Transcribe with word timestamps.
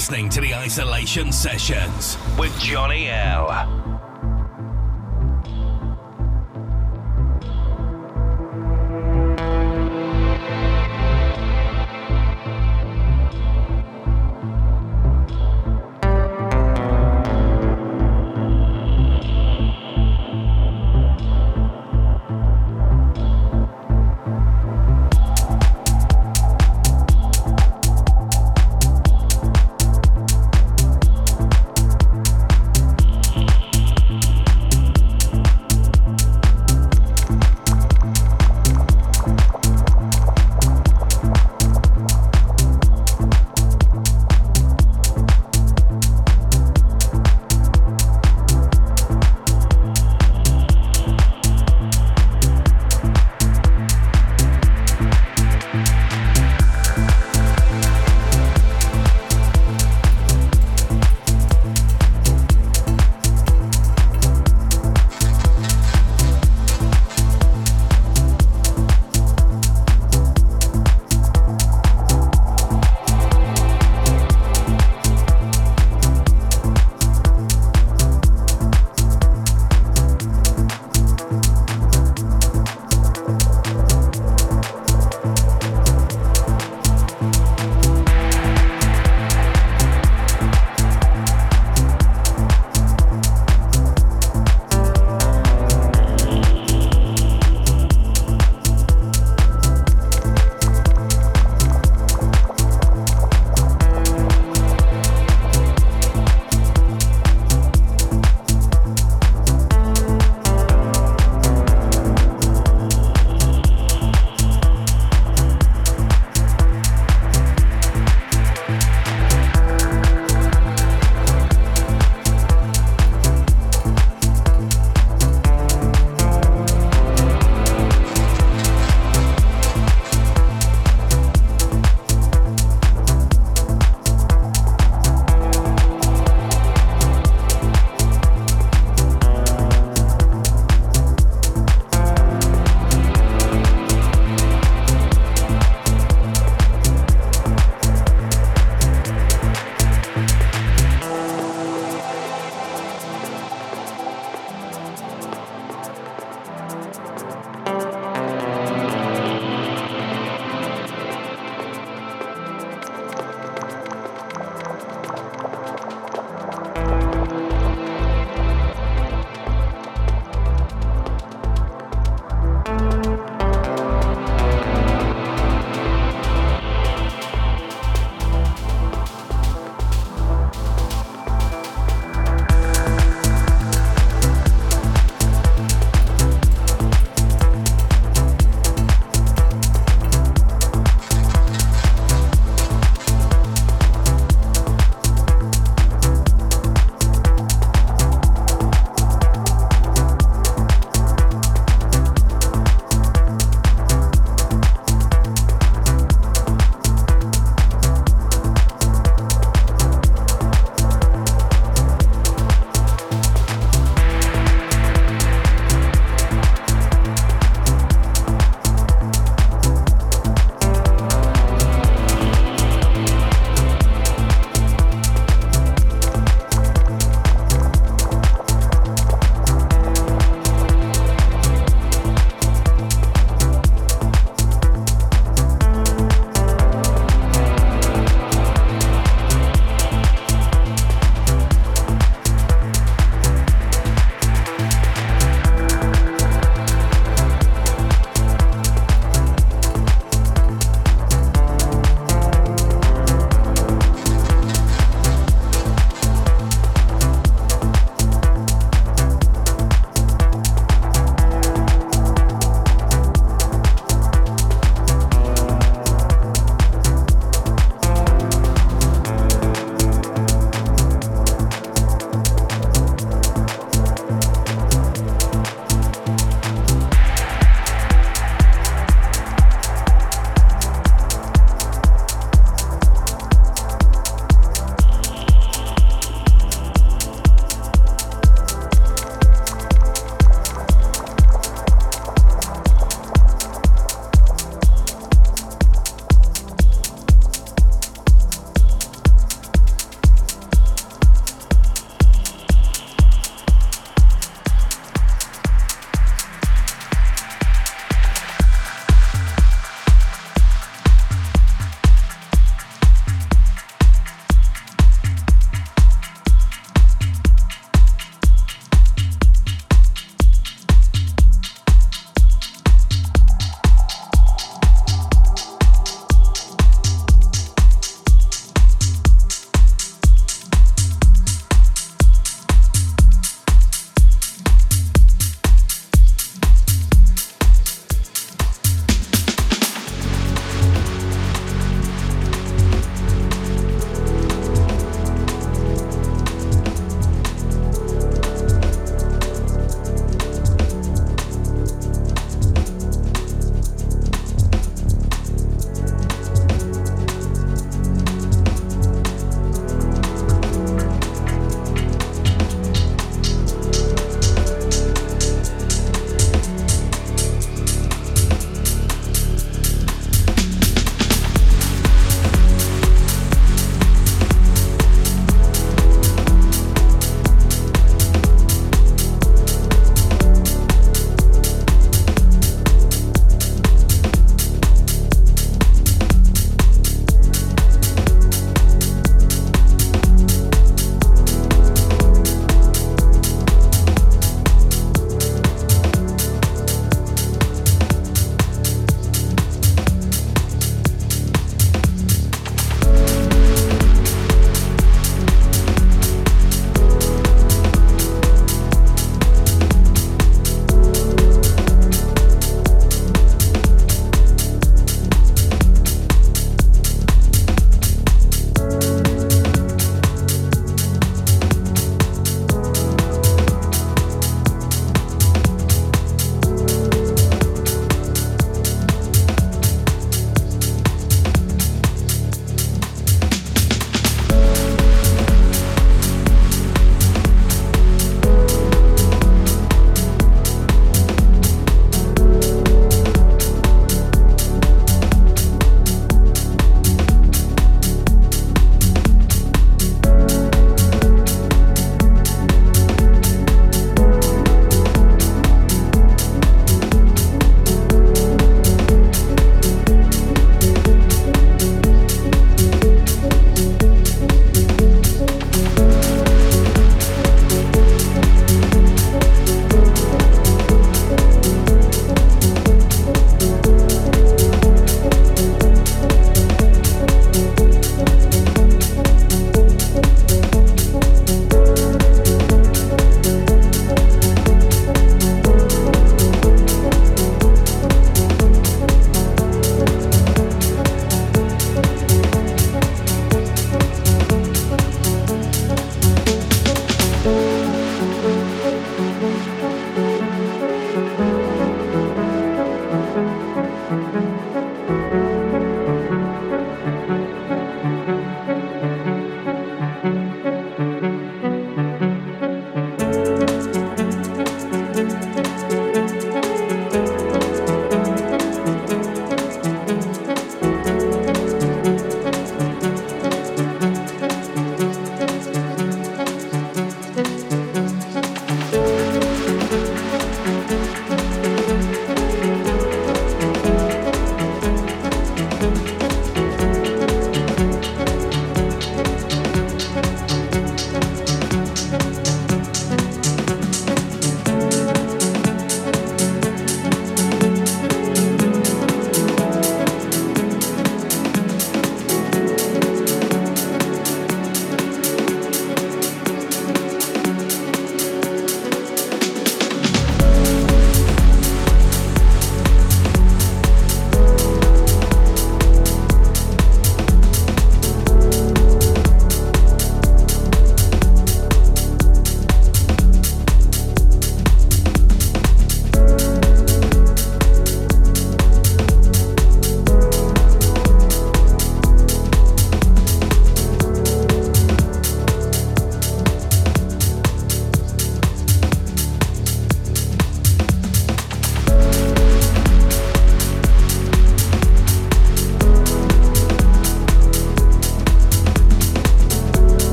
listening 0.00 0.30
to 0.30 0.40
the 0.40 0.54
Isolation 0.54 1.30
Sessions 1.30 2.16
with 2.38 2.58
Johnny 2.58 3.10
L. 3.10 3.79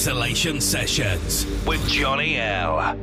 Isolation 0.00 0.62
Sessions 0.62 1.44
with 1.66 1.86
Johnny 1.86 2.38
L. 2.38 2.98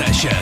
You're 0.00 0.39